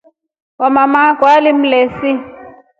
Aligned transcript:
Mwanana 0.57 0.99
akwa 1.11 1.31
alimleshi. 1.37 2.11